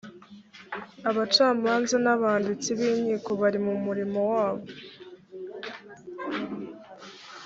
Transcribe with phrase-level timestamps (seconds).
[1.09, 4.65] abacamanza n’ abanditsi b’ inkiko bari mu mirimo wabo